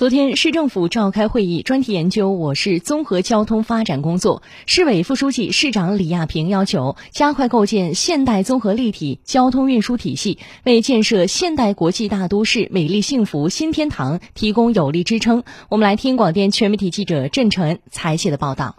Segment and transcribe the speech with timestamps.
[0.00, 4.42] 昨天，市政府召开会议，专题研究我市综合交通发展工作。
[4.64, 15.44] 市委副书记、市长李亚平要求加快构建现代综合立体交通运输体系，为建设现代国际大都市、美丽幸福新天堂提供有力支撑。
[15.68, 18.76] 我们来听广电全媒体记者郑晨采写的报道。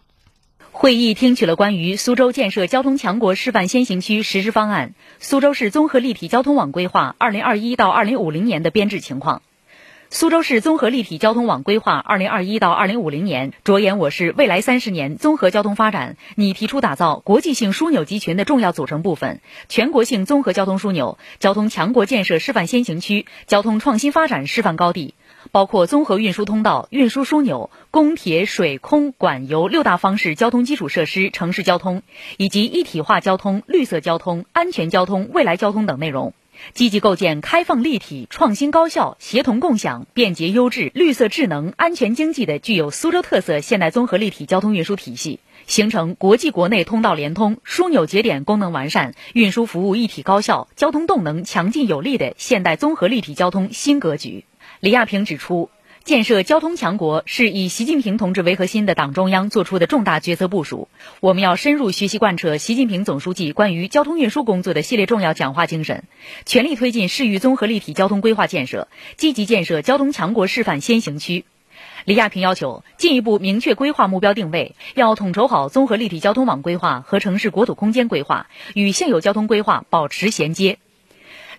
[0.71, 9.43] 会议听取了关于苏州建设交通强国示范先行区实施方案、苏州市综合立体交通网规划（二零二一到二零五零年）的编制情况。
[10.13, 25.13] 苏州市综合立体交通网规划（二零二一到二零五零年）着眼我市未来三十年综合交通发展，拟提出打造国际性枢纽集群的重要组成部分、全国性综合交通枢纽、交通强国建设示范先行区、交通创新发展示范高地，
[25.53, 32.03] 包括综合运输通道、运输枢纽、公铁、水、空、管、油六大方式交通基础设施、城市交通，
[32.35, 36.33] 以及一体化交通、绿色交通、安全交通、未来交通等内容。
[36.73, 54.45] 积极构建开放立体、创新高效、协同共享、便捷优质、绿色智能、安全经济的具有苏州特色现代综合立体交通运输体系，形成国际国内通道联通、枢纽节点功能完善、运输服务一体高效、交通动能强劲有力的现代综合立体交通新格局。
[54.79, 55.69] 李亚平指出。
[56.03, 60.87] 建设交通强国是以习近平同志为核心的党中央作出的重大决策部署。
[61.19, 66.03] 我们要深入学习贯彻习近平总书记关于交通运输工作的系列重要讲话精神，
[66.45, 71.45] 全力推进市域综合立体交通规划建设，积极建设交通强国示范先行区。
[72.05, 80.79] 李亚平要求进一步明确规划目标定位，要统筹好综合立体交通网规划和城市国土空间规划，与现有交通规划保持衔接。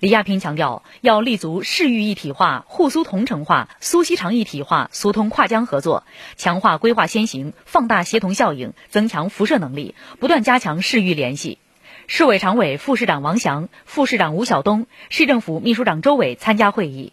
[0.03, 6.03] 李亚平强调，要立足市域一体化、沪苏同城化、苏锡常一体化、苏通跨江合作，
[6.37, 11.59] 强化规划先行，放大协同效应，增强辐射能力，不断加强市域联系。
[12.09, 17.13] 市委常委、副市长王翔、副市长吴晓东、市政府秘书长周伟参加会议。